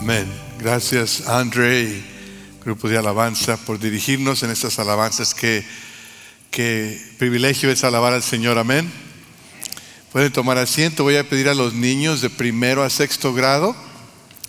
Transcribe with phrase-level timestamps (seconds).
[0.00, 0.26] Amén.
[0.58, 2.04] Gracias, Andre y
[2.64, 5.34] grupo de alabanza, por dirigirnos en estas alabanzas.
[5.34, 5.62] Que,
[6.50, 8.56] que privilegio es alabar al Señor.
[8.56, 8.90] Amén.
[10.10, 11.02] Pueden tomar asiento.
[11.02, 13.76] Voy a pedir a los niños de primero a sexto grado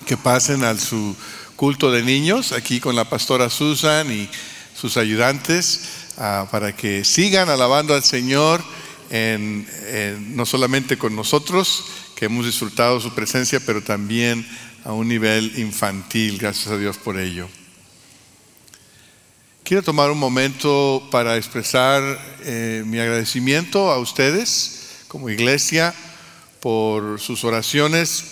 [0.06, 1.18] que pasen al su
[1.58, 4.29] culto de niños aquí con la pastora Susan y
[4.74, 5.81] sus ayudantes
[6.18, 8.63] ah, para que sigan alabando al Señor
[9.12, 11.83] no solamente con nosotros,
[12.26, 14.46] hemos disfrutado su presencia, pero también
[14.83, 16.38] a un nivel infantil.
[16.38, 17.47] Gracias a Dios por ello.
[19.63, 22.03] Quiero tomar un momento para expresar
[22.44, 25.94] eh, mi agradecimiento a ustedes como iglesia
[26.59, 28.23] por sus oraciones,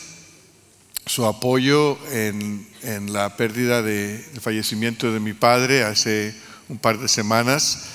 [1.05, 2.67] su apoyo en,
[3.12, 6.35] la pérdida de, fallecimiento de mi padre hace
[6.67, 7.85] un par de semanas.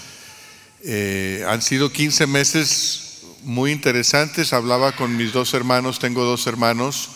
[0.83, 3.04] Eh, han sido 15 meses
[3.45, 4.53] muy interesantes.
[4.53, 7.11] Hablaba con mis dos hermanos, tengo dos hermanos,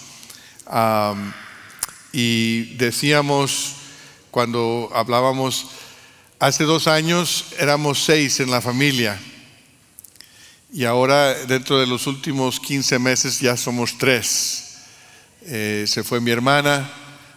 [2.12, 3.74] y decíamos
[4.30, 5.66] cuando hablábamos,
[6.38, 9.18] hace dos años éramos seis en la familia
[10.72, 14.76] y ahora dentro de los últimos 15 meses ya somos tres.
[15.42, 16.90] Eh, se fue mi hermana,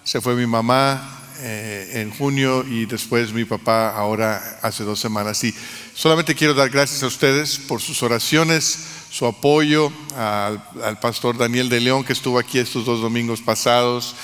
[0.04, 5.42] se fue mi mamá eh, en junio y después mi papá ahora hace dos semanas.
[5.46, 5.56] Y
[5.94, 8.80] solamente quiero dar gracias a ustedes por sus oraciones,
[9.12, 14.16] su apoyo, al, pastor Daniel de León que estuvo aquí estos dos domingos pasados,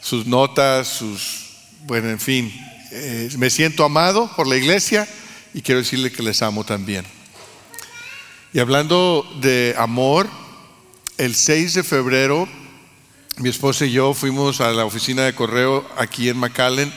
[0.00, 1.50] sus notas, sus,
[1.86, 2.52] bueno, en fin,
[2.92, 5.08] eh, me siento amado por la iglesia
[5.52, 7.04] y quiero decirle que les amo también.
[8.52, 10.28] Y hablando de amor,
[11.18, 12.48] el 6 de febrero
[13.38, 16.90] mi esposa y yo fuimos a la oficina de correo aquí en McAllen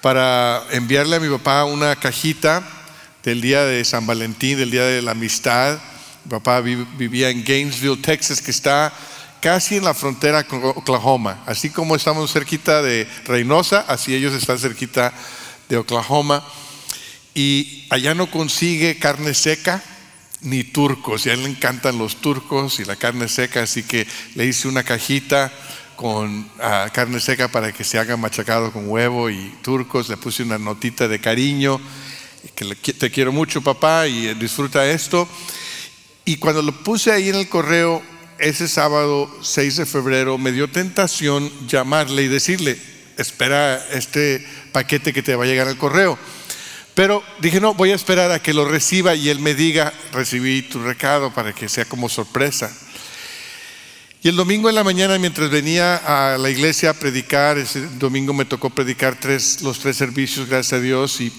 [0.00, 2.62] para enviarle a mi papá una cajita
[3.22, 5.78] del día de San Valentín, del día de la amistad.
[6.24, 8.92] Mi papá vivía en Gainesville, Texas, que está
[9.40, 11.42] casi en la frontera con Oklahoma.
[11.46, 15.12] Así como estamos cerquita de Reynosa, así ellos están cerquita
[15.68, 16.44] de Oklahoma.
[17.34, 19.82] Y allá no consigue carne seca,
[20.42, 24.06] ni turcos, y a él le encantan los turcos y la carne seca, así que
[24.34, 25.52] le hice una cajita
[25.96, 30.42] con ah, carne seca para que se haga machacado con huevo y turcos, le puse
[30.42, 31.78] una notita de cariño,
[32.54, 35.28] que te quiero mucho papá y disfruta esto.
[36.24, 38.02] Y cuando lo puse ahí en el correo,
[38.38, 42.78] ese sábado 6 de febrero, me dio tentación llamarle y decirle,
[43.18, 46.18] espera este paquete que te va a llegar al correo.
[46.94, 50.62] Pero dije, no, voy a esperar a que lo reciba y él me diga, recibí
[50.62, 52.70] tu recado para que sea como sorpresa.
[54.22, 58.34] Y el domingo en la mañana, mientras venía a la iglesia a predicar, ese domingo
[58.34, 61.32] me tocó predicar tres, los tres servicios, gracias a Dios, y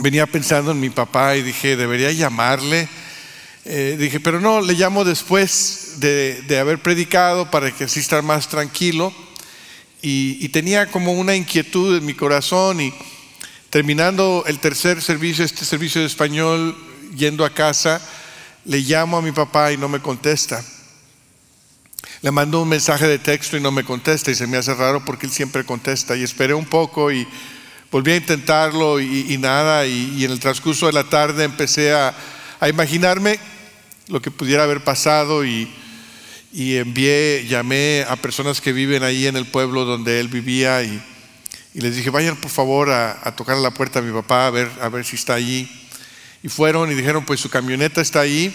[0.00, 2.88] venía pensando en mi papá y dije, debería llamarle.
[3.64, 8.48] Eh, dije, pero no, le llamo después de, haber predicado para que así estar más
[8.48, 9.12] tranquilo.
[10.02, 12.92] y tenía como una inquietud en mi corazón y
[13.70, 16.76] Terminando el tercer servicio, este servicio de español,
[17.14, 18.00] yendo a casa,
[18.64, 20.64] le llamo a mi papá y no me contesta.
[22.20, 25.04] Le mando un mensaje de texto y no me contesta y se me hace raro
[25.04, 26.16] porque él siempre contesta.
[26.16, 27.28] Y esperé un poco y
[27.90, 29.86] volví a intentarlo y, nada.
[29.86, 32.14] Y, en el transcurso de la tarde empecé a,
[32.60, 33.38] a imaginarme
[34.08, 35.72] lo que pudiera haber pasado y,
[36.52, 41.00] y envié, llamé a personas que viven ahí en el pueblo donde él vivía y
[41.72, 44.50] y les dije, vayan por favor a, tocar a la puerta a mi papá a
[44.50, 45.70] ver, a ver si está allí.
[46.42, 48.52] Y fueron y dijeron, pues su camioneta está ahí,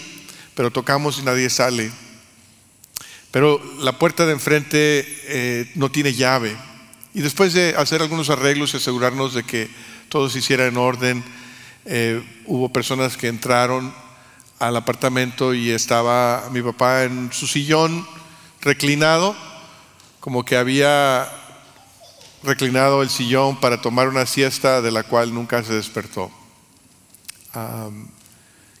[0.54, 1.90] pero tocamos y nadie sale.
[3.30, 6.56] Pero la puerta de enfrente eh, no tiene llave.
[7.16, 9.70] Y después de hacer algunos arreglos y asegurarnos de que
[10.10, 11.24] todo se hiciera en orden,
[11.86, 13.90] eh, hubo personas que entraron
[14.58, 18.06] al apartamento y estaba mi papá en su sillón
[18.60, 19.34] reclinado,
[20.20, 21.26] como que había
[22.42, 26.30] reclinado el sillón para tomar una siesta de la cual nunca se despertó.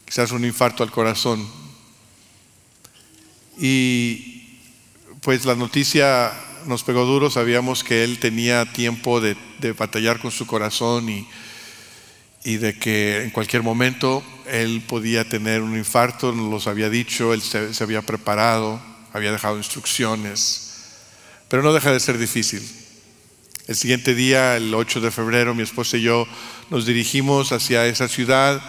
[0.04, 1.48] quizás un infarto al corazón.
[3.56, 4.60] Y
[5.22, 6.34] pues la noticia
[6.66, 9.36] nos pegó duro, sabíamos que él tenía tiempo de,
[9.78, 11.26] batallar con su corazón y,
[12.44, 17.32] y, de que en cualquier momento él podía tener un infarto, nos los había dicho,
[17.32, 18.80] él se había preparado,
[19.12, 20.90] había dejado instrucciones,
[21.48, 22.62] pero no deja de ser difícil.
[23.66, 26.26] El siguiente día, el 8 de febrero, mi esposa y yo
[26.70, 28.62] nos dirigimos hacia esa ciudad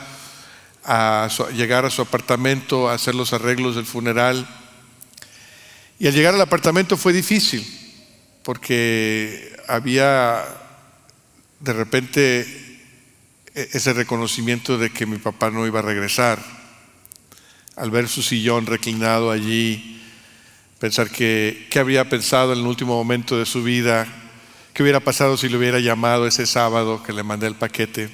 [0.83, 4.47] a llegar a su apartamento, a hacer los arreglos del funeral.
[5.99, 7.65] Y al llegar al apartamento fue difícil,
[8.47, 10.41] porque había
[11.59, 12.47] de repente
[13.53, 16.39] e-, ese reconocimiento de que mi papá no iba a regresar.
[17.75, 20.01] Al ver su sillón reclinado allí,
[20.79, 24.07] pensar que, qué habría pensado en el último momento de su vida,
[24.73, 28.09] qué hubiera pasado si le hubiera llamado ese sábado que le mandé el paquete.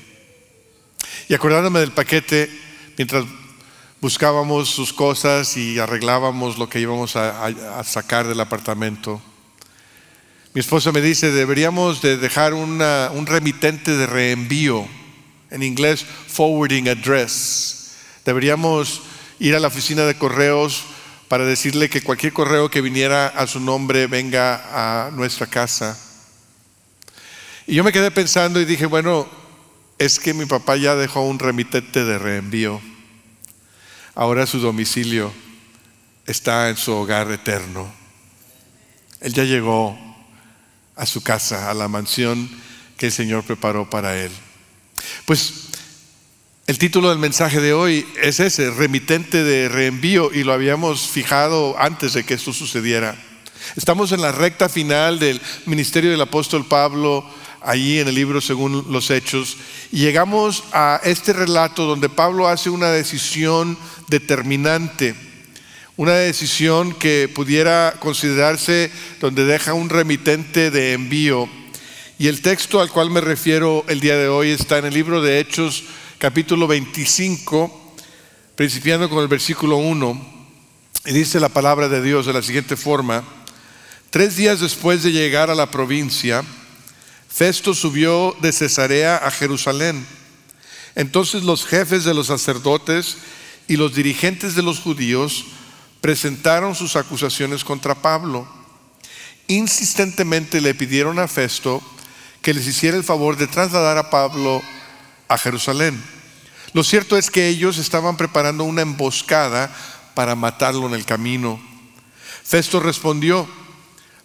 [1.29, 2.49] Y acordándome del paquete,
[2.97, 3.23] mientras
[4.01, 9.21] buscábamos sus cosas y arreglábamos lo que íbamos a, sacar del apartamento,
[10.53, 14.87] mi esposa me dice, deberíamos de dejar un remitente de reenvío,
[15.49, 17.95] en inglés forwarding address.
[18.23, 19.01] Deberíamos
[19.39, 20.83] ir a la oficina de correos
[21.27, 25.99] para decirle que cualquier correo que viniera a su nombre venga a nuestra casa.
[27.65, 29.27] Y yo me quedé pensando y dije, bueno,
[29.97, 32.79] es que mi papá ya dejó un remitente de reenvío.
[34.13, 35.33] Ahora su domicilio
[36.27, 37.91] está en su hogar eterno.
[39.19, 39.97] Él ya llegó
[40.95, 42.49] a su casa, a la mansión
[42.97, 44.31] que el Señor preparó para él.
[45.25, 45.69] Pues
[46.65, 51.75] el título del mensaje de hoy es ese, remitente de reenvío, y lo habíamos fijado
[51.77, 53.17] antes de que esto sucediera.
[53.75, 57.25] Estamos en la recta final del ministerio del apóstol Pablo,
[57.61, 59.57] allí en el libro según los hechos,
[59.91, 65.15] y llegamos a este relato donde Pablo hace una decisión determinante,
[65.95, 71.47] una decisión que pudiera considerarse donde deja un remitente de envío.
[72.17, 75.21] Y el texto al cual me refiero el día de hoy está en el libro
[75.21, 75.83] de Hechos
[76.17, 77.95] capítulo 25,
[78.55, 80.33] principiando con el versículo 1,
[81.05, 83.23] y dice la palabra de Dios de la siguiente forma,
[84.09, 86.43] tres días después de llegar a la provincia,
[87.29, 90.05] Festo subió de Cesarea a Jerusalén.
[90.95, 93.17] Entonces los jefes de los sacerdotes
[93.67, 95.45] y los dirigentes de los judíos
[96.03, 98.45] presentaron sus acusaciones contra Pablo.
[99.47, 101.81] Insistentemente le pidieron a Festo
[102.41, 104.61] que les hiciera el favor de trasladar a Pablo
[105.29, 106.03] a Jerusalén.
[106.73, 109.73] Lo cierto es que ellos estaban preparando una emboscada
[110.13, 111.57] para matarlo en el camino.
[112.43, 113.47] Festo respondió,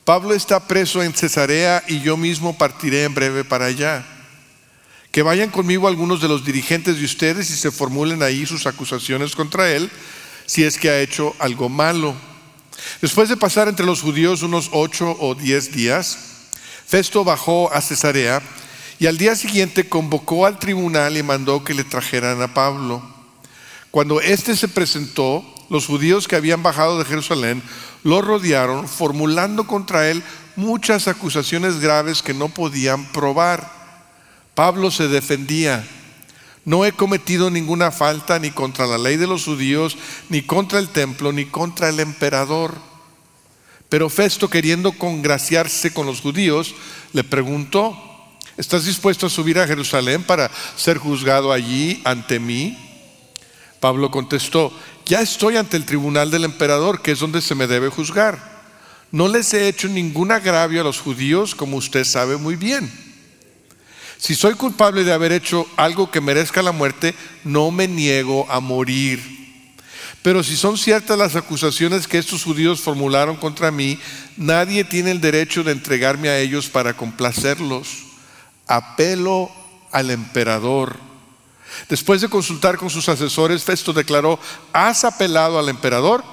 [0.05, 4.05] Pablo está preso en Cesarea y yo mismo partiré en breve para allá.
[5.13, 9.37] Que vayan conmigo algunos de los dirigentes de ustedes y se formulen ahí sus acusaciones
[9.37, 9.89] contra él
[10.49, 12.15] si es que ha hecho algo malo.
[13.03, 16.19] Después de pasar entre los judíos unos ocho o diez días,
[16.87, 18.41] Festo bajó a Cesarea
[18.99, 23.03] y al día siguiente convocó al tribunal y mandó que le trajeran a Pablo.
[23.91, 27.63] Cuando éste se presentó, los judíos que habían bajado de Jerusalén
[28.03, 30.23] lo rodearon formulando contra él
[30.57, 33.71] muchas acusaciones graves que no podían probar.
[34.55, 35.87] Pablo se defendía.
[36.69, 39.97] No he cometido ninguna falta ni contra la ley de los judíos,
[40.29, 42.75] ni contra el templo, ni contra el emperador.
[43.89, 46.75] Pero Festo, queriendo congraciarse con los judíos,
[47.15, 47.97] le preguntó,
[48.59, 52.77] ¿estás dispuesto a subir a Jerusalén para ser juzgado allí ante mí?
[53.81, 54.71] Pablo contestó,
[55.07, 58.67] ya estoy ante el tribunal del emperador, que es donde se me debe juzgar.
[59.11, 63.08] No les he hecho ningún agravio a los judíos, como usted sabe muy bien.
[64.19, 68.61] Si soy culpable de haber hecho algo que merezca la muerte, no me niego a
[68.61, 69.39] morir.
[70.23, 73.99] Pero si son ciertas las acusaciones que estos judíos formularon contra mí,
[74.37, 77.89] nadie tiene el derecho de entregarme a ellos para complacerlos.
[78.67, 79.51] Apelo
[79.93, 81.09] al emperador
[81.89, 84.39] Después de consultar con sus asesores, Festo declaró,
[84.73, 86.25] has apelado al emperador,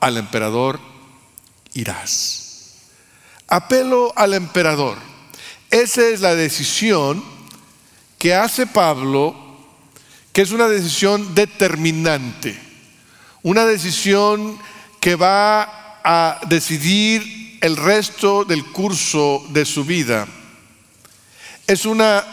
[0.00, 0.80] al emperador
[1.74, 2.74] irás.
[3.48, 4.96] Apelo al emperador.
[5.70, 7.22] Esa es la decisión
[8.18, 9.34] que hace Pablo,
[10.32, 12.58] que es una decisión determinante,
[13.42, 14.58] una decisión
[15.00, 20.26] que va a decidir el resto del curso de su vida.
[21.66, 22.24] Es una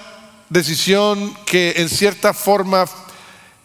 [0.50, 2.86] decisión que en cierta forma,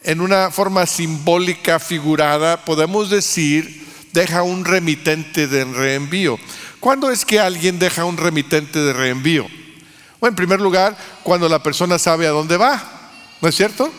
[0.02, 6.38] en una forma simbólica, figurada, podemos decir, deja un remitente de reenvío.
[6.81, 9.47] ¿Cuándo es que alguien deja un remitente de reenvío?
[10.20, 12.82] Bueno, en primer lugar, cuando la persona sabe a dónde va,
[13.40, 13.92] ¿no es cierto?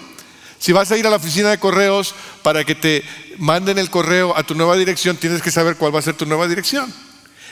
[0.60, 3.04] Si vas a ir a la oficina de correos para que te
[3.38, 6.26] manden el correo a tu nueva dirección, tienes que saber cuál va a ser tu
[6.26, 6.94] nueva dirección.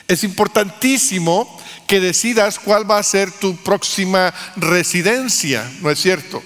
[0.07, 6.43] Es importantísimo que decidas cuál va a ser tu próxima residencia, ¿no es cierto?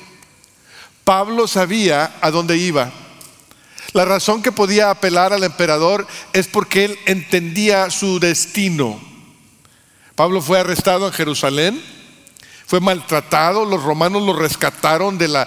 [1.03, 2.91] Pablo sabía a dónde iba.
[3.93, 9.01] La razón que podía apelar al emperador es porque él entendía su destino.
[10.15, 11.83] Pablo fue arrestado en Jerusalén,
[12.71, 15.45] fue maltratado, los romanos lo rescataron de la,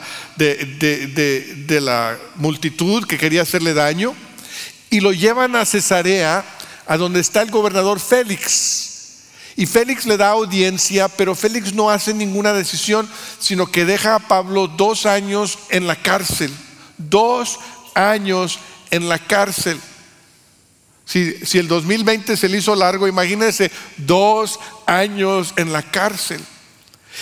[2.35, 4.15] multitud que quería hacerle daño
[4.91, 6.45] y lo llevan a Cesarea,
[6.87, 9.23] a donde está el gobernador Félix.
[9.57, 14.29] Y Félix le da audiencia, pero Félix no hace ninguna decisión, sino que deja a
[14.29, 16.53] Pablo dos años en la cárcel.
[16.99, 17.59] Dos
[17.95, 18.59] años
[18.91, 19.81] en la cárcel.
[21.07, 26.45] Si, si el 2020 se le hizo largo, imagínense dos años en la cárcel.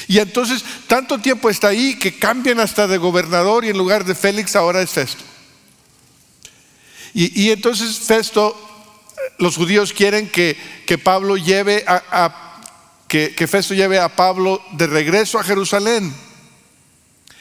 [0.09, 4.15] Y entonces tanto tiempo está ahí que cambian hasta de gobernador y en lugar de
[4.15, 5.25] Félix ahora es Festo.
[7.15, 8.57] Y, entonces Festo,
[9.39, 10.57] los judíos quieren que,
[10.87, 12.63] que Pablo lleve a,
[13.07, 16.15] que, que Festo lleve a Pablo de regreso a Jerusalén.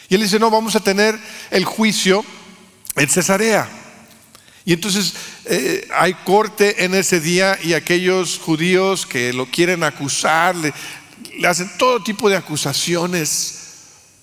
[0.09, 1.17] Y él dice, no, vamos a tener
[1.51, 2.25] el juicio
[2.97, 3.69] en Cesarea.
[4.65, 5.13] Y entonces
[5.45, 10.73] eh, hay corte en ese día y aquellos judíos que lo quieren acusar, le,
[11.45, 13.59] hacen todo tipo de acusaciones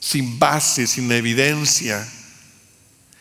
[0.01, 2.07] sin base, sin evidencia.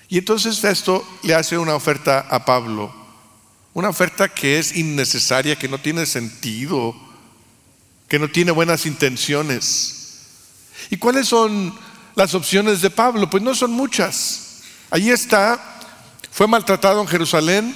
[0.10, 2.94] Y entonces Festo le hace una oferta a Pablo,
[3.74, 6.96] una oferta que es innecesaria, que no tiene sentido,
[8.08, 9.94] que no tiene buenas intenciones.
[10.90, 11.78] ¿Y cuáles son
[12.16, 13.30] las opciones de Pablo?
[13.30, 14.62] Pues no son muchas.
[14.90, 15.78] Allí está
[16.38, 17.76] fue maltratado en Jerusalén.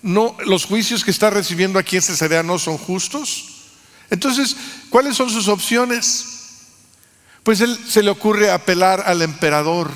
[0.00, 3.49] No, los juicios que está recibiendo aquí en Cesarea no son justos.
[4.10, 4.56] Entonces,
[4.90, 6.26] ¿cuáles son sus opciones?
[7.42, 9.90] Pues él se le ocurre apelar al emperador.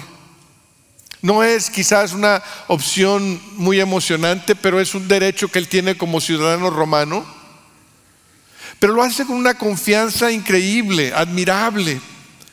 [1.20, 6.20] No es quizás una opción muy emocionante, pero es un derecho que él tiene como
[6.20, 7.24] ciudadano romano.
[8.78, 12.00] Pero lo hace con una confianza increíble, admirable.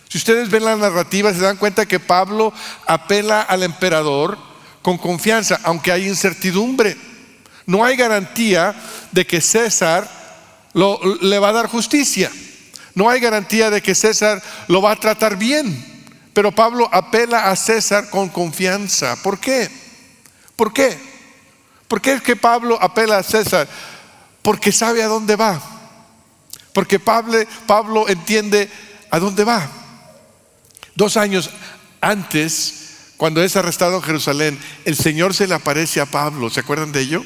[0.07, 2.53] Si ustedes ven la narrativa, se dan cuenta que Pablo
[2.85, 4.37] apela al emperador
[4.81, 6.97] con confianza, aunque hay incertidumbre.
[7.65, 8.75] No hay garantía
[9.11, 10.20] de que César
[10.73, 12.31] le va a dar justicia.
[12.95, 15.91] No hay garantía de que César lo va a tratar bien.
[16.33, 19.21] Pero Pablo apela a César con confianza.
[19.21, 19.69] ¿Por qué?
[20.55, 20.97] ¿Por qué?
[21.87, 23.67] ¿Por qué es que Pablo apela a César?
[24.41, 25.61] Porque sabe a dónde va.
[26.73, 27.37] Porque Pablo,
[27.67, 28.69] Pablo entiende
[29.09, 29.69] a dónde va.
[30.95, 31.49] Dos años
[31.99, 32.81] antes
[33.17, 37.01] cuando es arrestado en Jerusalén, el Señor se le aparece a Pablo, ¿se acuerdan de
[37.01, 37.23] ello?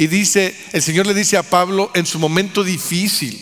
[0.00, 3.38] Y dice, el Señor le dice a Pablo en su momento difícil,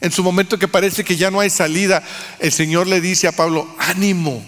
[0.00, 2.02] en su momento que parece que ya no hay salida,
[2.40, 4.44] el Señor le dice a Pablo, ánimo,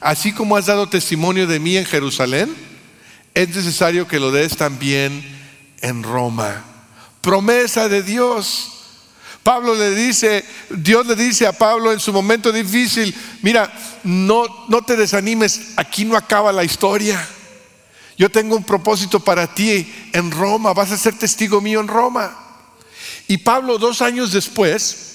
[0.00, 2.52] así como has dado testimonio de mí en Jerusalén,
[3.34, 5.22] es necesario que lo des también
[5.80, 6.64] en Roma.
[7.20, 8.72] Promesa de Dios.
[9.44, 13.72] Pablo le dice, Dios le dice a Pablo en su momento difícil, mira,
[14.02, 17.24] no, no te desanimes, aquí no acaba la historia.
[18.18, 22.36] Yo tengo un propósito para ti en Roma, vas a ser testigo mío en Roma.
[23.28, 25.08] Y Pablo dos años después,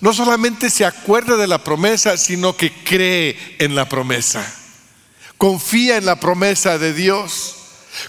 [0.00, 4.44] no solamente se acuerda de la promesa, sino que cree en la promesa.
[5.36, 7.56] Confía en la promesa de Dios.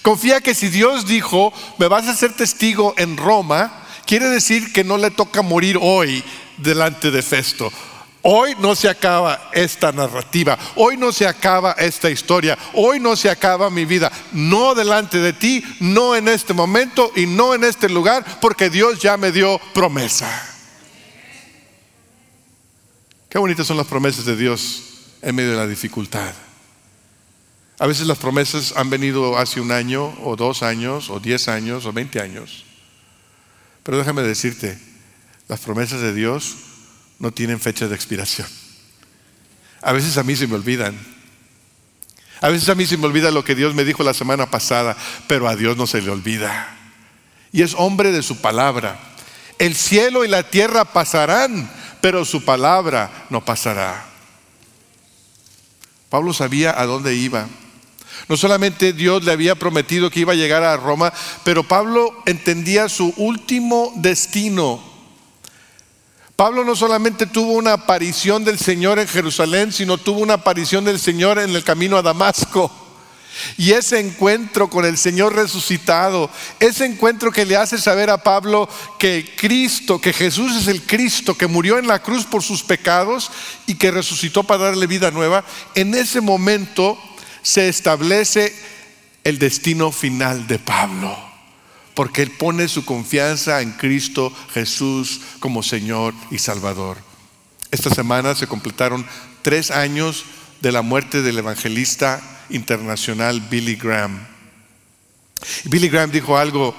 [0.00, 4.82] Confía que si Dios dijo, me vas a ser testigo en Roma, quiere decir que
[4.82, 6.24] no le toca morir hoy
[6.56, 7.70] delante de Festo.
[8.28, 13.30] Hoy no se acaba esta narrativa, hoy no se acaba esta historia, hoy no se
[13.30, 17.88] acaba mi vida, no delante de ti, no en este momento y no en este
[17.88, 20.26] lugar, porque Dios ya me dio promesa.
[23.28, 24.82] Qué bonitas son las promesas de Dios
[25.22, 26.34] en medio de la dificultad.
[27.78, 31.86] A veces las promesas han venido hace un año o dos años o diez años
[31.86, 32.64] o veinte años.
[33.84, 34.76] Pero déjame decirte,
[35.46, 36.56] las promesas de Dios
[37.18, 38.46] no tienen fecha de expiración.
[39.82, 40.96] A veces a mí se me olvidan.
[42.40, 44.96] A veces a mí se me olvida lo que Dios me dijo la semana pasada,
[45.26, 46.76] pero a Dios no se le olvida.
[47.52, 48.98] Y es hombre de su palabra.
[49.58, 51.70] El cielo y la tierra pasarán,
[52.00, 54.04] pero su palabra no pasará.
[56.10, 57.48] Pablo sabía a dónde iba.
[58.28, 61.12] No solamente Dios le había prometido que iba a llegar a Roma,
[61.44, 64.95] pero Pablo entendía su último destino.
[66.36, 71.00] Pablo no solamente tuvo una aparición del Señor en Jerusalén, sino tuvo una aparición del
[71.00, 72.70] Señor en el camino a Damasco.
[73.56, 78.68] Y ese encuentro con el Señor resucitado, ese encuentro que le hace saber a Pablo
[78.98, 83.30] que Cristo, que Jesús es el Cristo, que murió en la cruz por sus pecados
[83.66, 86.98] y que resucitó para darle vida nueva, en ese momento
[87.42, 88.54] se establece
[89.24, 91.16] el destino final de Pablo,
[91.96, 96.98] porque él pone su confianza en Cristo Jesús como Señor y Salvador.
[97.70, 99.06] Esta semana se completaron
[99.40, 100.24] tres años
[100.60, 104.26] de la muerte del evangelista internacional Billy Graham.
[105.64, 106.76] Billy Graham dijo algo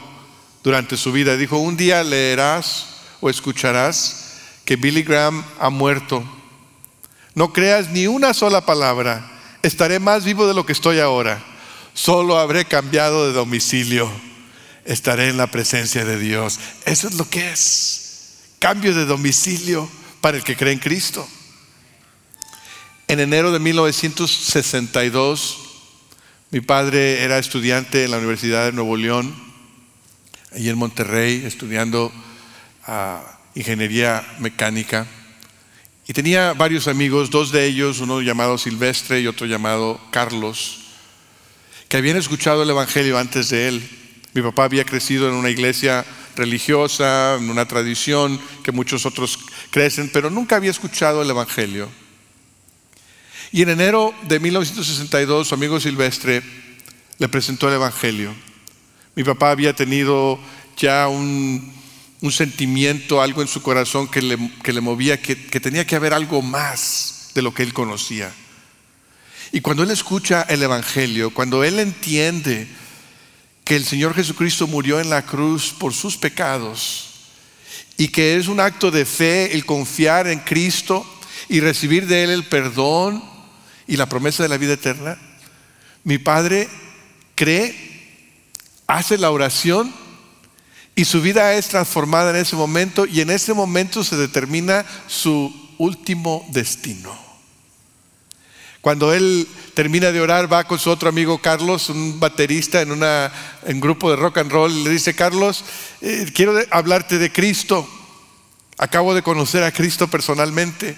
[0.63, 2.85] durante su vida, dijo, un día leerás
[3.19, 6.23] o escucharás que Billy Graham ha muerto.
[7.33, 9.31] No creas ni una sola palabra
[9.63, 11.43] estaré más vivo de lo que estoy ahora.
[11.95, 14.11] Solo habré cambiado de domicilio.
[14.87, 16.59] Estaré en la presencia de Dios.
[16.85, 18.53] Eso es lo que es.
[18.57, 19.87] Cambio de domicilio
[20.21, 21.27] para el que cree en Cristo.
[23.09, 25.63] En enero de 1962,
[26.49, 29.35] Mi padre era estudiante en la Universidad de Nuevo León,
[30.53, 32.09] allí en Monterrey, estudiando
[32.85, 33.21] ah,
[33.53, 35.05] ingeniería mecánica.
[36.07, 40.85] Y tenía varios amigos, dos de ellos, uno llamado Silvestre y otro llamado Carlos,
[41.89, 44.06] que habían escuchado el Evangelio antes de él.
[44.37, 49.39] Mi papá había crecido en una iglesia religiosa, en una tradición que muchos otros
[49.71, 51.89] crecen, pero nunca había escuchado el Evangelio.
[53.51, 56.43] Y en enero de 1962 su amigo Silvestre
[57.17, 58.31] le presentó el Evangelio.
[59.15, 60.39] Mi papá había tenido
[60.77, 61.73] ya un,
[62.29, 66.13] sentimiento, algo en su corazón que le, que le movía, que, que tenía que haber
[66.13, 68.31] algo más de lo que él conocía.
[69.51, 72.67] Y cuando él escucha el Evangelio, cuando él entiende
[73.67, 77.09] que el Señor Jesucristo murió en la cruz por sus pecados
[77.97, 81.05] y que es un acto de fe el confiar en Cristo
[81.49, 83.21] y recibir de Él el perdón
[83.85, 85.17] y la promesa de la vida eterna,
[86.05, 86.69] mi padre
[87.35, 87.75] cree,
[88.87, 89.93] hace la oración
[90.95, 95.53] y su vida es transformada en ese momento y en ese momento se determina su
[95.77, 97.26] último destino.
[98.87, 103.81] Cuando él termina de orar, va con su otro amigo Carlos, un baterista en un
[103.81, 105.65] grupo de rock and roll, y le dice, Carlos,
[105.99, 107.85] eh, quiero hablarte de Cristo.
[108.77, 110.95] Acabo de conocer a Cristo personalmente.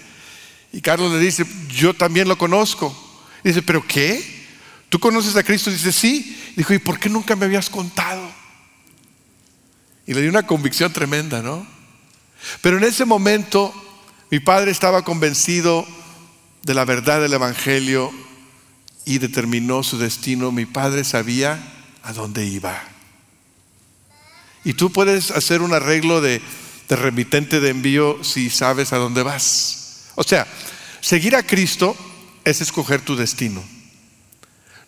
[0.71, 2.95] Y Carlos le dice, yo también lo conozco.
[3.43, 4.45] dice, ¿pero qué?
[4.89, 5.71] ¿Tú conoces a Cristo?
[5.71, 6.53] dice, sí.
[6.55, 8.21] dijo, ¿y por qué nunca me habías contado?
[10.05, 11.65] Y le dio una convicción tremenda, ¿no?
[12.61, 13.73] Pero en ese momento
[14.29, 15.87] mi padre estaba convencido
[16.63, 18.11] de la verdad del Evangelio
[19.05, 20.51] y determinó su destino.
[20.51, 21.59] Mi padre sabía
[22.03, 22.81] a dónde iba.
[24.63, 26.41] Y tú puedes hacer un arreglo de,
[26.87, 30.11] de remitente de envío si sabes a dónde vas.
[30.15, 30.45] O sea,
[31.01, 31.95] seguir a Cristo
[32.43, 33.63] es escoger tu destino.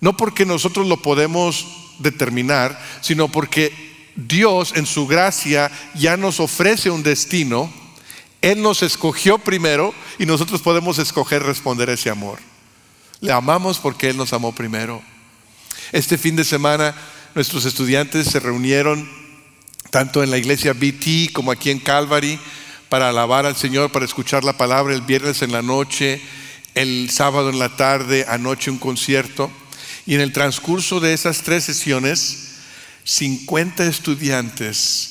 [0.02, 1.66] No porque nosotros lo podemos
[2.00, 7.72] determinar, sino porque Dios en su gracia ya nos ofrece un destino.
[8.42, 12.40] Él nos escogió primero y nosotros podemos escoger responder a ese amor.
[13.20, 15.02] Le amamos porque Él nos amó primero.
[15.92, 16.96] Este fin de semana
[17.36, 19.08] nuestros estudiantes se reunieron
[19.92, 22.40] tanto en la iglesia BT como aquí en Calvary
[22.90, 26.20] para alabar al Señor, para escuchar la palabra el viernes en la noche,
[26.74, 29.52] el sábado en la tarde, anoche un concierto.
[30.08, 32.56] Y en el transcurso de esas tres sesiones,
[33.04, 35.11] 50 estudiantes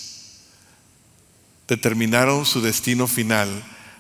[1.71, 3.49] determinaron su destino final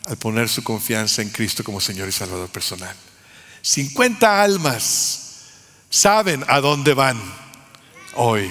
[0.06, 2.94] al poner su confianza en Cristo como Señor y Salvador personal.
[3.62, 5.42] 50 almas
[5.88, 7.16] saben a dónde van
[8.16, 8.50] hoy.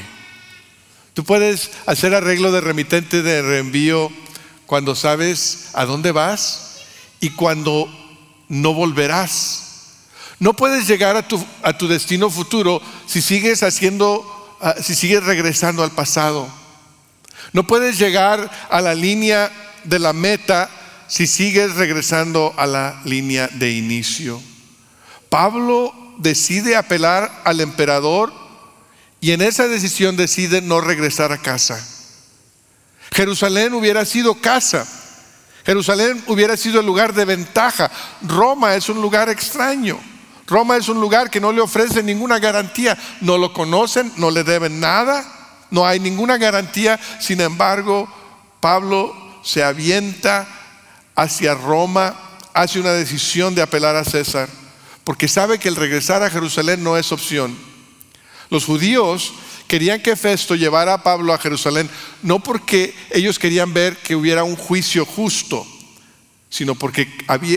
[1.13, 4.09] Tú puedes hacer arreglo de remitente de reenvío
[4.65, 6.85] cuando sabes a dónde vas
[7.19, 7.89] y cuando
[8.47, 9.65] no volverás.
[10.39, 11.27] No puedes llegar a
[11.77, 16.58] tu, destino futuro si sigues haciendo, ah, si sigues regresando al pasado.
[17.53, 19.51] No puedes llegar a la línea
[19.83, 20.69] de la meta
[21.07, 24.41] si sigues regresando a la línea de inicio.
[25.29, 28.31] Pablo decide apelar al emperador
[29.21, 31.83] y en esa decisión decide no regresar a casa.
[33.11, 34.87] Jerusalén hubiera sido casa.
[35.65, 37.91] Jerusalén hubiera sido el lugar de ventaja.
[38.21, 39.99] Roma es un lugar extraño.
[40.47, 42.97] Roma es un lugar que no le ofrece ninguna garantía.
[43.21, 45.38] No lo conocen, no le deben nada,
[45.71, 46.99] no hay ninguna garantía.
[47.19, 48.07] Sin embargo,
[48.59, 50.47] Pablo se avienta
[51.15, 52.15] hacia Roma,
[52.53, 54.49] hace una decisión de apelar a César,
[55.03, 57.57] porque sabe que el regresar a Jerusalén no es opción.
[58.49, 59.33] Los judíos
[59.67, 61.89] querían que Festo llevara a Pablo a Jerusalén,
[62.23, 65.65] no porque ellos querían ver que hubiera un juicio justo,
[66.49, 67.07] sino porque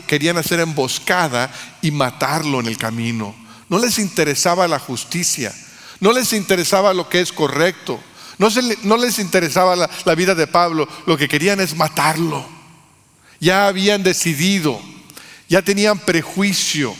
[0.06, 3.34] querían hacer emboscada y matarlo en el camino.
[3.68, 5.54] No les interesaba la justicia,
[6.02, 7.98] no les interesaba lo que es correcto,
[8.36, 12.44] no, les interesaba la, la vida de Pablo, lo que querían es matarlo.
[13.40, 14.78] Ya habían decidido,
[15.48, 16.94] ya tenían prejuicio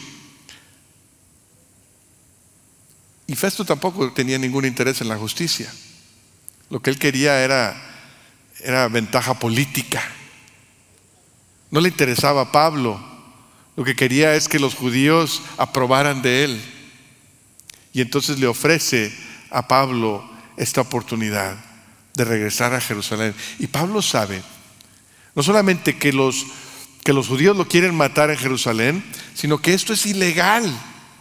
[3.33, 5.73] Y Festo tampoco tenía ningún interés en la justicia.
[6.69, 7.75] Lo que él quería era,
[8.61, 10.03] era ventaja política.
[11.71, 13.01] No le interesaba a Pablo.
[13.75, 16.72] Lo que quería es que los judíos aprobaran de él.
[17.93, 19.13] Y entonces le ofrece
[19.51, 21.57] a Pablo esta oportunidad
[22.15, 23.35] de regresar a Jerusalén.
[23.59, 24.43] Y Pablo sabe,
[25.35, 26.47] no solamente que los,
[27.05, 30.65] que los judíos lo quieren matar en Jerusalén, sino que esto es ilegal,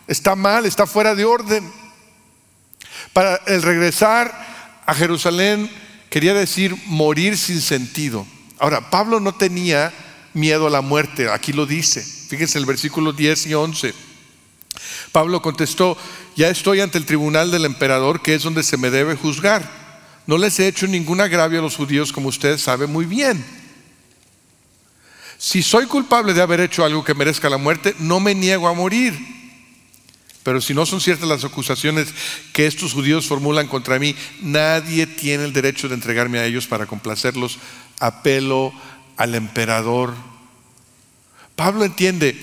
[0.08, 1.72] está mal, está fuera de orden.
[3.14, 5.70] Para el regresar a Jerusalén
[6.10, 8.26] quería decir morir sin sentido.
[8.60, 9.94] Ahora, Pablo no tenía
[10.34, 12.02] miedo a la muerte, aquí lo dice.
[12.02, 13.94] Fíjense el versículo 10 y 11.
[15.12, 15.97] Pablo contestó,
[16.36, 19.69] ya estoy ante el tribunal del emperador, que es donde se me debe juzgar.
[20.28, 23.43] No les he hecho ningún agravio a los judíos, como ustedes saben muy bien.
[25.38, 28.74] Si soy culpable de haber hecho algo que merezca la muerte, no me niego a
[28.74, 29.17] morir.
[30.43, 32.08] Pero si no son ciertas las acusaciones
[32.54, 36.86] que estos judíos formulan contra mí, nadie tiene el derecho de entregarme a ellos para
[36.86, 37.60] complacerlos.
[38.00, 38.74] Apelo
[39.17, 40.15] al emperador.
[41.56, 42.39] Pablo entiende,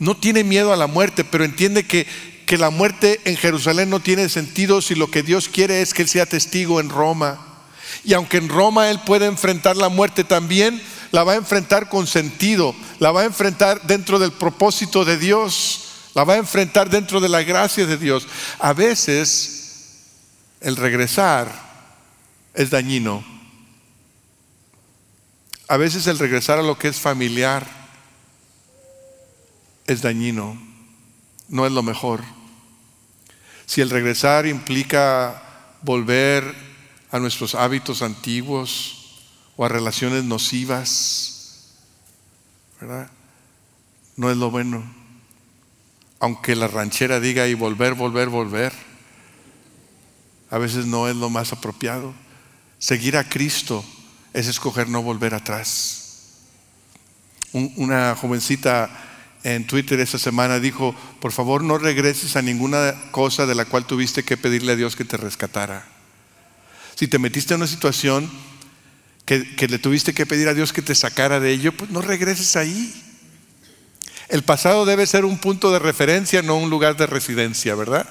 [0.00, 2.06] no tiene miedo a la muerte, pero entiende que,
[2.46, 6.02] que la muerte en Jerusalén no tiene sentido si lo que Dios quiere es que
[6.02, 7.46] Él sea testigo en Roma.
[8.02, 10.82] Y aunque en Roma Él puede enfrentar la muerte también,
[11.12, 15.82] la va a enfrentar con sentido, la va a enfrentar dentro del propósito de Dios,
[16.14, 18.26] la va a enfrentar dentro de la gracia de Dios.
[18.58, 20.06] A veces
[20.62, 21.52] el regresar
[22.54, 23.22] es dañino.
[25.68, 27.79] A veces el regresar a lo que es familiar
[29.92, 30.56] es dañino,
[31.48, 32.22] no es lo mejor.
[33.66, 35.42] Si el regresar implica
[35.82, 36.54] volver
[37.10, 39.00] a nuestros hábitos antiguos,
[39.60, 41.74] o a relaciones nocivas,
[42.80, 43.10] ¿verdad?
[44.16, 44.82] No es lo bueno.
[46.18, 48.72] Aunque la ranchera diga y volver, volver, volver,
[50.48, 52.14] a veces no es lo más apropiado.
[52.78, 53.84] Seguir a Cristo
[54.32, 56.38] es escoger no volver atrás.
[57.52, 59.09] una jovencita
[59.42, 63.86] en Twitter esa semana dijo, por favor no regreses a ninguna cosa de la cual
[63.86, 65.86] tuviste que pedirle a Dios que te rescatara.
[66.94, 68.30] Si te metiste en una situación
[69.24, 72.56] que, le tuviste que pedir a Dios que te sacara de ello, pues no regreses
[72.56, 72.92] ahí.
[74.28, 78.08] El pasado debe ser un punto de referencia, no un lugar de residencia, ¿verdad?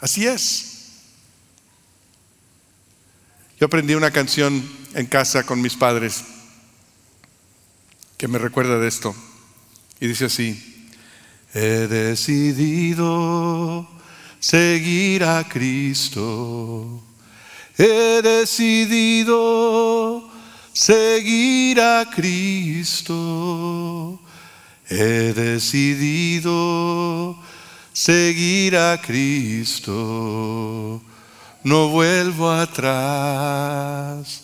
[0.00, 0.68] Así es.
[3.58, 6.24] Yo aprendí una canción en casa con mis padres
[8.16, 9.14] que me recuerda de esto.
[10.02, 10.90] Y dice así,
[11.54, 13.86] he decidido
[14.40, 17.04] seguir a Cristo
[17.78, 20.28] he decidido
[20.72, 24.18] seguir a Cristo.
[24.88, 27.36] He decidido
[27.92, 31.00] seguir a Cristo.
[31.64, 34.42] No vuelvo atrás,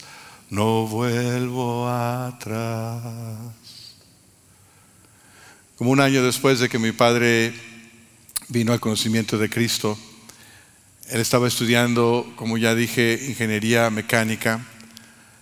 [0.50, 3.57] no vuelvo atrás.
[5.78, 7.54] Como un año después de que mi padre
[8.48, 9.96] vino al conocimiento de Cristo,
[11.08, 14.66] él estaba estudiando, como ya dije, ingeniería mecánica.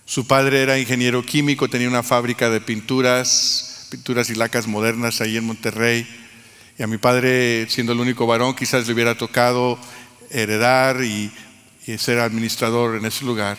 [0.05, 5.37] Su padre era ingeniero químico, tenía una fábrica de pinturas, pinturas y lacas modernas ahí
[5.37, 6.07] en Monterrey.
[6.77, 9.79] Y a mi padre, siendo el único varón, quizás le hubiera tocado
[10.29, 11.31] heredar y,
[11.87, 13.57] y ser administrador en ese lugar.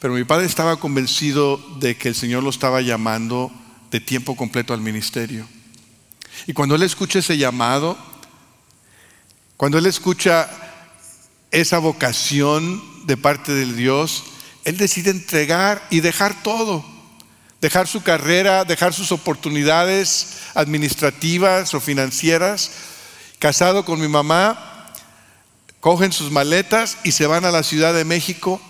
[0.00, 3.52] Pero mi padre estaba convencido de que el Señor lo estaba llamando
[3.92, 5.46] de tiempo completo al ministerio.
[6.46, 7.96] Y cuando él escucha ese llamado,
[9.56, 10.48] cuando él escucha
[11.50, 14.24] esa vocación de parte de Dios,
[14.64, 16.84] él decide entregar y dejar todo,
[17.60, 22.70] dejar su carrera, dejar sus oportunidades administrativas o financieras,
[23.38, 24.92] casado con mi mamá,
[25.80, 28.60] cogen sus maletas y se van a la Ciudad de México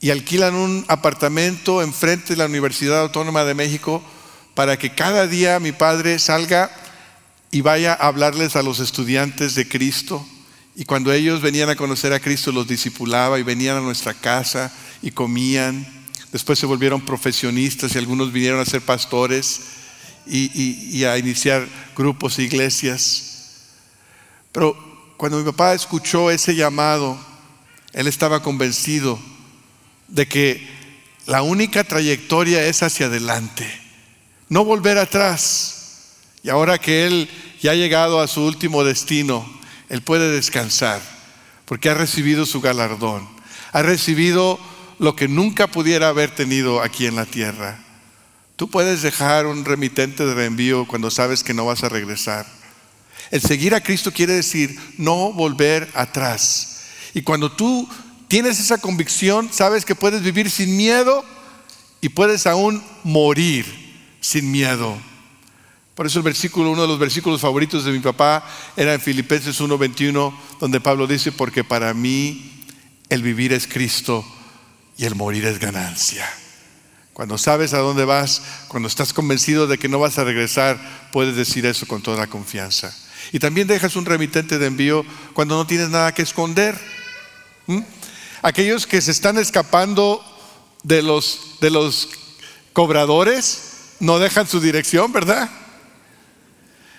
[0.00, 4.02] y alquilan un apartamento enfrente de la Universidad Autónoma de México
[4.60, 6.70] para que cada día mi padre salga
[7.50, 10.22] y vaya a hablarles a los estudiantes de Cristo
[10.76, 14.70] y cuando ellos venían a conocer a Cristo, los discipulaba y venían a nuestra casa
[15.00, 15.86] y comían.
[16.30, 19.62] Después se volvieron profesionistas y algunos vinieron a ser pastores
[20.26, 23.62] y, a iniciar grupos e iglesias.
[24.52, 24.76] Pero
[25.16, 27.18] cuando mi papá escuchó ese llamado,
[27.94, 29.18] él estaba convencido
[30.08, 30.68] de que
[31.24, 33.79] la única trayectoria es hacia adelante,
[34.50, 35.76] no volver atrás.
[36.42, 37.30] Y ahora que él
[37.62, 39.48] ya ha llegado a su último destino,
[39.88, 41.00] él puede descansar
[41.64, 43.28] porque ha recibido su galardón,
[43.72, 44.58] ha recibido
[44.98, 47.78] lo que nunca pudiera haber tenido aquí en la tierra.
[48.56, 52.44] Tú puedes dejar un remitente de reenvío cuando sabes que no vas a regresar.
[53.30, 56.82] El seguir a Cristo quiere decir no volver atrás.
[57.14, 57.88] Y cuando tú
[58.26, 61.24] tienes esa convicción, sabes que puedes vivir sin miedo
[62.00, 63.89] y puedes aún morir
[64.20, 64.98] sin miedo.
[65.94, 68.42] Por eso el versículo, uno de los versículos favoritos de mi papá
[68.76, 72.64] era en Filipenses 1:21, donde Pablo dice, porque para mí
[73.08, 74.24] el vivir es Cristo
[74.96, 76.26] y el morir es ganancia.
[77.12, 80.80] Cuando sabes a dónde vas, cuando estás convencido de que no vas a regresar,
[81.12, 82.96] puedes decir eso con toda la confianza.
[83.32, 85.04] Y también dejas un remitente de envío
[85.34, 86.78] cuando no tienes nada que esconder.
[88.40, 90.24] Aquellos que se están escapando
[90.82, 92.08] de los, de los
[92.72, 93.69] cobradores
[94.00, 95.48] no dejan su dirección, ¿verdad?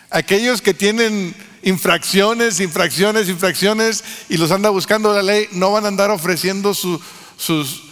[0.09, 5.89] Aquellos que tienen infracciones, infracciones, infracciones y los anda buscando la ley, no van a
[5.89, 7.01] andar ofreciendo sus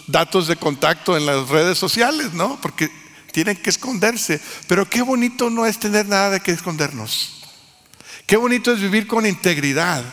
[0.06, 2.58] datos de contacto en las redes sociales, ¿no?
[2.60, 2.90] Porque
[3.32, 4.40] tienen que esconderse.
[4.66, 7.42] Pero qué bonito no es tener nada de que escondernos.
[8.26, 10.04] Qué bonito es vivir con integridad.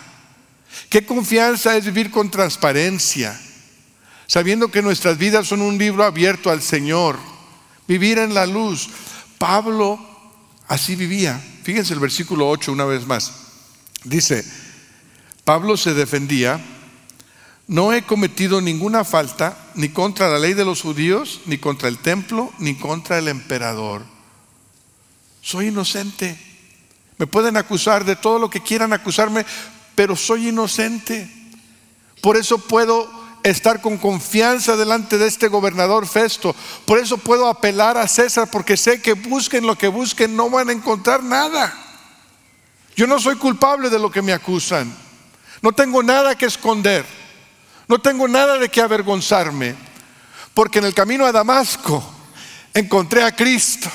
[0.90, 3.40] Qué confianza es vivir con transparencia,
[4.28, 7.18] sabiendo que nuestras vidas son un libro abierto al Señor.
[7.88, 8.90] Vivir en la luz.
[9.38, 10.00] Pablo
[10.68, 11.42] así vivía.
[11.64, 13.34] Fíjense el versículo 8 una vez más.
[14.04, 14.46] Dice,
[15.44, 16.60] Pablo se defendía,
[17.68, 21.98] no he cometido ninguna falta ni contra la ley de los judíos, ni contra el
[21.98, 24.04] templo, ni contra el emperador.
[25.42, 26.38] Soy inocente.
[27.18, 29.46] Me pueden acusar de todo lo que quieran acusarme,
[29.96, 31.30] pero soy inocente.
[32.22, 33.10] Por eso puedo
[33.50, 36.56] estar con confianza delante de este gobernador Festo.
[36.86, 40.70] Por eso puedo apelar a César, porque sé que busquen lo que busquen, no van
[40.70, 41.74] a encontrar nada.
[42.96, 44.94] Yo no soy culpable de lo que me acusan.
[45.62, 47.06] No tengo nada que esconder.
[47.88, 49.76] No tengo nada de qué avergonzarme.
[50.54, 52.04] Porque en el camino a Damasco
[52.74, 53.90] encontré a Cristo.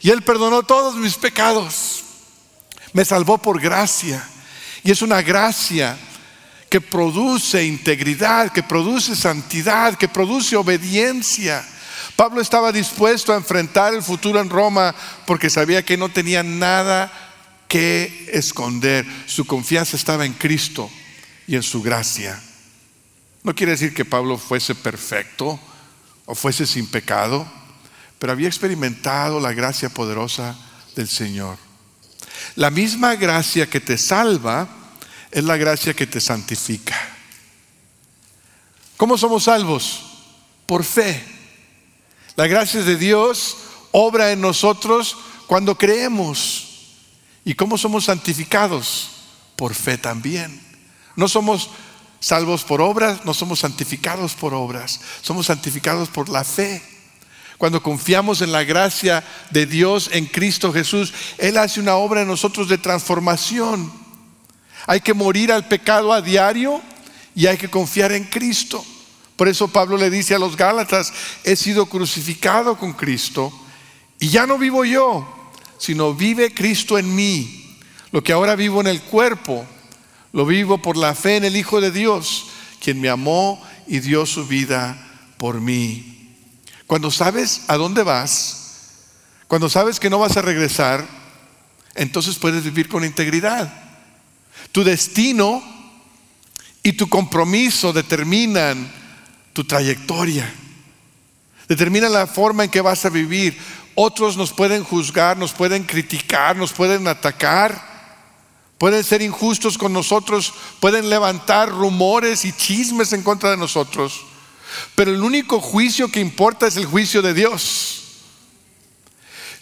[0.00, 2.02] Y Él perdonó todos mis pecados.
[2.92, 4.26] Me salvó por gracia.
[4.82, 5.96] Y es una gracia
[6.72, 11.62] que produce integridad, que produce santidad, que produce obediencia.
[12.16, 14.94] Pablo estaba dispuesto a enfrentar el futuro en Roma
[15.26, 17.12] porque sabía que no tenía nada
[17.68, 19.04] que esconder.
[19.26, 20.90] Su confianza estaba en Cristo
[21.46, 22.42] y en su gracia.
[23.42, 25.60] No quiere decir que Pablo fuese perfecto
[26.24, 27.46] o fuese sin pecado,
[28.18, 30.56] pero había experimentado la gracia poderosa
[30.96, 31.58] del Señor.
[32.56, 34.81] La misma gracia que te salva
[35.32, 36.94] es la gracia que te santifica.
[38.98, 40.04] ¿Cómo somos salvos?
[40.66, 41.24] Por fe.
[42.36, 43.56] La gracia de Dios
[43.90, 45.16] obra en nosotros
[45.46, 46.68] cuando creemos.
[47.44, 49.10] ¿Y cómo somos santificados?
[49.56, 50.60] Por fe también.
[51.16, 51.70] No somos
[52.20, 56.82] salvos por obras, no somos santificados por obras, somos santificados por la fe.
[57.58, 62.28] Cuando confiamos en la gracia de Dios en Cristo Jesús, Él hace una obra en
[62.28, 64.01] nosotros de transformación.
[64.86, 66.80] Hay que morir al pecado a diario
[67.34, 68.84] y hay que confiar en Cristo.
[69.36, 71.12] Por eso Pablo le dice a los Gálatas,
[71.44, 73.52] he sido crucificado con Cristo
[74.18, 75.26] y ya no vivo yo,
[75.78, 77.76] sino vive Cristo en mí.
[78.12, 79.66] Lo que ahora vivo en el cuerpo,
[80.32, 82.46] lo vivo por la fe en el Hijo de Dios,
[82.80, 84.96] quien me amó y dio su vida
[85.38, 86.36] por mí.
[86.86, 88.58] Cuando sabes a dónde vas,
[89.48, 91.06] cuando sabes que no vas a regresar,
[91.94, 93.81] entonces puedes vivir con integridad.
[94.72, 95.62] Tu destino
[96.82, 98.90] y tu compromiso determinan
[99.52, 100.52] tu trayectoria,
[101.68, 103.56] determinan la forma en que vas a vivir.
[103.94, 107.92] Otros nos pueden juzgar, nos pueden criticar, nos pueden atacar,
[108.78, 114.24] pueden ser injustos con nosotros, pueden levantar rumores y chismes en contra de nosotros.
[114.94, 118.01] Pero el único juicio que importa es el juicio de Dios.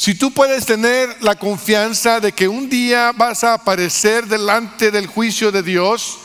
[0.00, 5.06] Si tú puedes tener la confianza de que un día vas a aparecer delante del
[5.06, 6.16] juicio de Dios,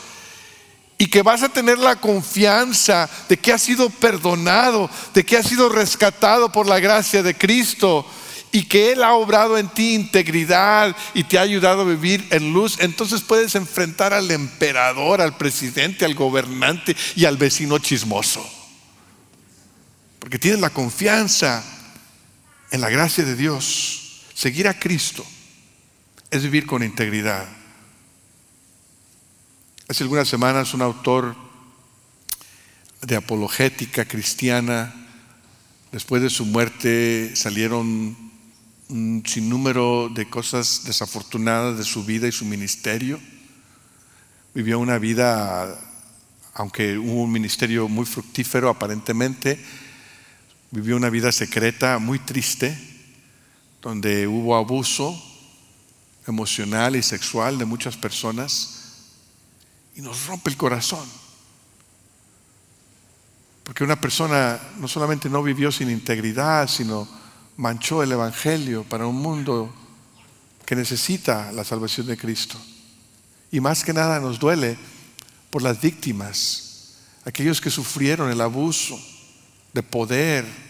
[0.96, 5.46] y que vas a tener la confianza de que has sido perdonado, de que has
[5.48, 8.06] sido rescatado por la gracia de Cristo
[8.50, 12.54] y que Él ha obrado en ti integridad y te ha ayudado a vivir en
[12.54, 18.42] luz, entonces puedes enfrentar al emperador, al presidente, al gobernante y al vecino chismoso.
[20.18, 21.62] Porque tienes la confianza
[22.70, 24.22] en la gracia de Dios.
[24.34, 25.24] Seguir a Cristo
[26.30, 27.46] es vivir con integridad.
[29.88, 31.36] Hace algunas semanas un autor
[33.02, 34.92] de apologética cristiana,
[35.92, 38.16] después de su muerte salieron
[38.88, 43.20] un sinnúmero de cosas desafortunadas de su vida y su ministerio.
[44.54, 45.78] Vivió una vida,
[46.54, 49.58] aunque hubo un ministerio muy fructífero aparentemente,
[50.76, 52.76] vivió una vida secreta muy triste,
[53.80, 55.18] donde hubo abuso
[56.26, 58.82] emocional y sexual de muchas personas
[59.94, 61.08] y nos rompe el corazón.
[63.64, 67.08] Porque una persona no solamente no vivió sin integridad, sino
[67.56, 69.74] manchó el Evangelio para un mundo
[70.66, 72.60] que necesita la salvación de Cristo.
[73.50, 74.76] Y más que nada nos duele
[75.48, 79.00] por las víctimas, aquellos que sufrieron el abuso
[79.72, 80.65] de poder,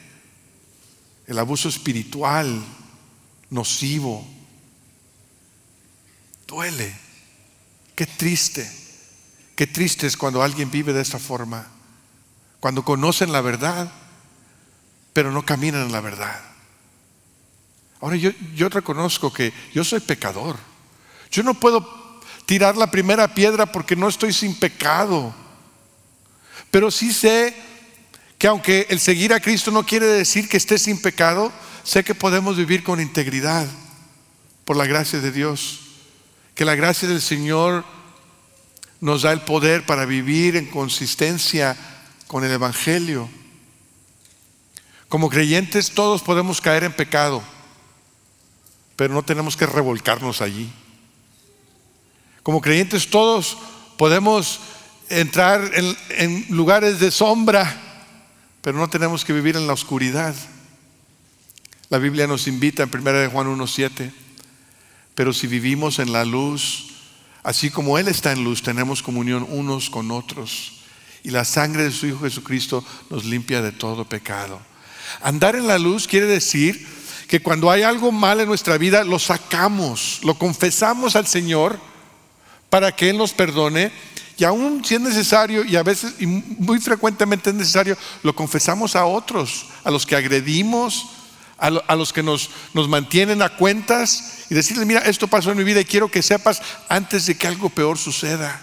[1.26, 2.62] el abuso espiritual,
[3.50, 4.26] nocivo.
[6.46, 6.94] Duele.
[7.94, 8.70] Qué triste.
[9.56, 11.66] Qué triste es cuando alguien vive de esa forma,
[12.60, 13.90] cuando conocen la verdad,
[15.14, 16.38] pero no caminan en la verdad.
[18.02, 20.56] Ahora yo, yo reconozco que yo soy pecador,
[21.30, 25.34] Yo no puedo tirar la primera piedra porque no estoy sin pecado.
[26.70, 27.56] Pero sí sé
[28.38, 31.53] que aunque el seguir a Cristo no quiere decir que esté sin pecado,
[31.85, 33.66] sé que podemos vivir con integridad
[34.64, 35.81] por la gracia de Dios.
[36.55, 37.85] Que la gracia del Señor
[39.01, 41.77] nos da el poder para vivir en consistencia
[42.27, 43.29] con el Evangelio.
[45.09, 47.42] Como creyentes todos podemos caer en pecado,
[48.96, 50.70] pero no tenemos que revolcarnos allí.
[52.42, 53.57] Como creyentes todos
[53.96, 54.61] podemos
[55.09, 57.86] entrar en, lugares de sombra,
[58.66, 60.35] pero no tenemos que vivir en la oscuridad.
[61.88, 64.11] La Biblia nos invita en 1 de Juan 1.7,
[65.14, 66.88] pero si vivimos en la luz,
[67.44, 70.81] así como Él está en luz, tenemos comunión unos con otros.
[71.22, 74.61] Y la sangre de su Hijo Jesucristo nos limpia de todo pecado.
[75.22, 76.88] Andar en la luz quiere decir
[77.29, 81.79] que cuando hay algo mal en nuestra vida, lo sacamos, lo confesamos al Señor
[82.68, 83.92] para que Él nos perdone.
[84.38, 88.94] Y aún si es necesario, y a veces, y muy frecuentemente es necesario, lo confesamos
[88.94, 91.07] a otros, a los que agredimos,
[91.59, 95.64] a, los que nos, nos mantienen a cuentas, y decirles, mira, esto pasó en mi
[95.64, 98.62] vida y quiero que sepas antes de que algo peor suceda.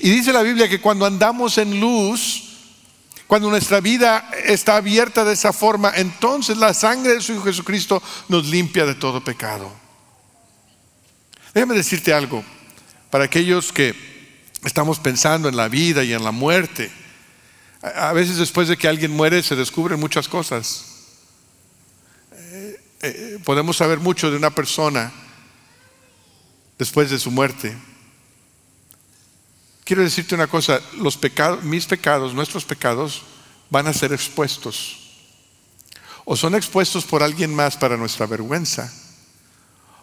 [0.00, 2.42] Y dice la Biblia que cuando andamos en luz,
[3.26, 8.02] cuando nuestra vida está abierta de esa forma, entonces la sangre de su Hijo Jesucristo
[8.28, 9.72] nos limpia de todo pecado.
[11.54, 12.44] Déjame decirte algo,
[13.10, 14.15] para aquellos que
[14.64, 16.90] estamos pensando en la vida y en la muerte,
[17.82, 20.86] a veces después de que alguien muere se descubren muchas cosas.
[22.32, 25.12] Eh, eh, podemos saber mucho de una persona
[26.78, 27.76] después de su muerte.
[29.84, 33.22] Quiero decirte una cosa, los pecados, mis pecados, nuestros pecados
[33.70, 34.98] van a ser expuestos.
[36.24, 38.92] O son expuestos por alguien más para nuestra vergüenza,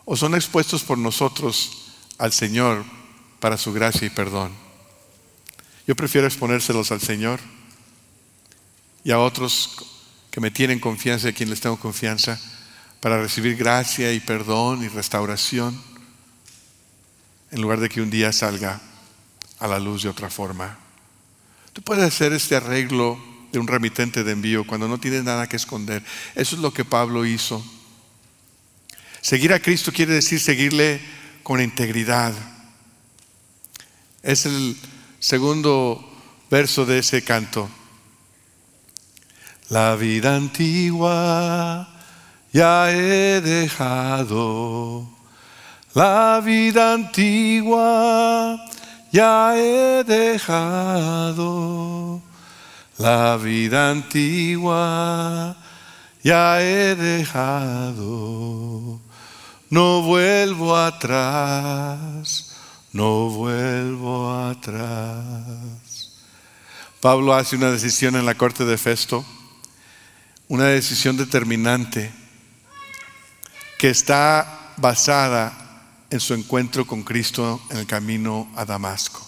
[0.06, 2.86] o son expuestos por nosotros al Señor
[3.44, 4.54] para su gracia y perdón.
[5.86, 7.42] Yo prefiero exponérselos al Señor
[9.04, 9.76] y a otros
[10.32, 12.40] que me tienen confianza y a quienes les tengo confianza
[13.02, 15.78] para recibir gracia y perdón y restauración
[17.52, 18.80] en lugar de que un día salga
[19.60, 20.78] a la luz de otra forma.
[21.74, 25.58] Tú puedes hacer este arreglo de un remitente de envío cuando no tienes nada que
[25.58, 26.02] esconder.
[26.34, 27.62] Eso es lo que Pablo hizo.
[29.20, 31.02] Seguir a Cristo quiere decir seguirle
[31.44, 32.53] con integridad.
[34.24, 34.76] Es el
[35.20, 36.04] segundo
[36.50, 37.70] verso de ese canto.
[39.70, 41.88] La vida antigua
[42.52, 45.08] ya he dejado.
[45.94, 48.66] La vida antigua
[49.12, 51.94] ya he dejado
[52.98, 55.56] la vida antigua,
[56.24, 58.02] ya he dejado,
[59.70, 62.53] no vuelvo atrás,
[62.94, 66.14] no vuelvo atrás.
[67.02, 69.26] Pablo hace una decisión en la corte de Festo,
[70.48, 72.12] una decisión determinante
[73.80, 79.28] que está basada en su encuentro con Cristo en el camino a Damasco.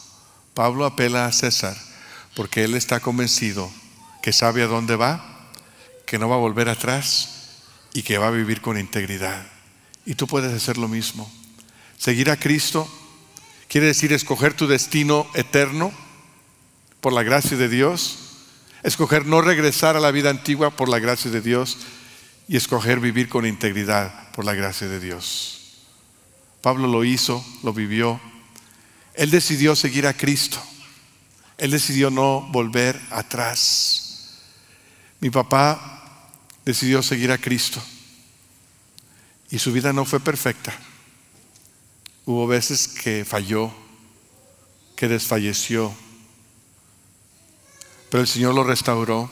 [0.54, 1.76] Pablo apela a César
[2.36, 3.70] porque él está convencido
[4.22, 5.50] que sabe a dónde va,
[6.06, 7.62] que no va a volver atrás
[7.94, 9.48] y que va a vivir con integridad.
[10.06, 11.30] Y tú puedes hacer lo mismo.
[11.98, 12.88] Seguir a Cristo
[13.76, 15.92] quiere decir escoger tu destino eterno
[17.02, 18.20] por la gracia de Dios,
[18.84, 21.80] escoger no regresar a la vida antigua por la gracia de Dios
[22.48, 25.84] y escoger vivir con integridad por la gracia de Dios.
[26.62, 28.22] Pablo lo hizo, lo vivió.
[29.14, 30.58] Él decidió seguir a Cristo.
[31.58, 34.40] Él decidió no volver atrás.
[35.20, 36.32] Mi papá
[36.64, 37.84] decidió seguir a Cristo.
[39.52, 40.74] Y su vida no fue perfecta.
[42.26, 43.72] Hubo veces que falló,
[44.96, 45.94] que desfalleció.
[48.10, 49.30] Pero el Señor lo restauró.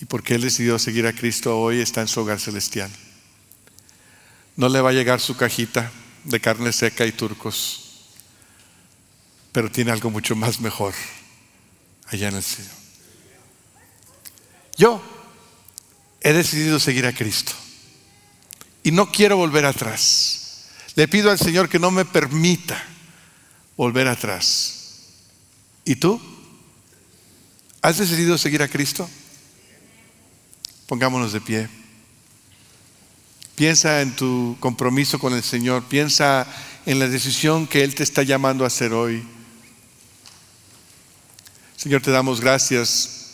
[0.00, 2.90] Y porque Él decidió seguir a Cristo, hoy está en su hogar celestial.
[4.56, 5.92] No le va a llegar su cajita
[6.24, 8.08] de carne seca y turcos,
[9.52, 10.94] pero tiene algo mucho más mejor
[12.06, 12.70] allá en el cielo.
[14.76, 15.00] Yo
[16.20, 17.52] he decidido seguir a Cristo
[18.84, 20.66] y no quiero volver atrás.
[20.94, 22.80] Le pido al Señor que no me permita
[23.76, 25.00] volver atrás.
[25.84, 26.20] ¿Y tú?
[27.82, 29.08] ¿Has decidido seguir a Cristo?
[30.86, 31.68] Pongámonos de pie.
[33.56, 35.84] Piensa en tu compromiso con el Señor.
[35.84, 36.46] Piensa
[36.86, 39.24] en la decisión que Él te está llamando a hacer hoy.
[41.76, 43.32] Señor, te damos gracias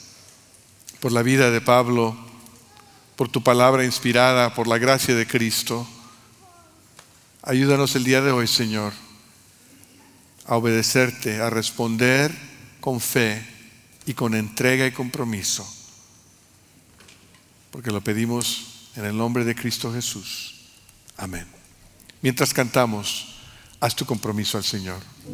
[1.01, 2.17] por la vida de Pablo,
[3.21, 5.87] por tu palabra inspirada, por la gracia de Cristo.
[7.43, 8.95] Ayúdanos el día de hoy, Señor,
[10.47, 12.35] a obedecerte, a responder
[12.81, 13.47] con fe
[14.07, 15.71] y con entrega y compromiso.
[17.71, 20.71] Porque lo pedimos en el nombre de Cristo Jesús.
[21.19, 21.47] Amén.
[22.23, 23.37] Mientras cantamos,
[23.81, 25.03] haz tu compromiso al Señor.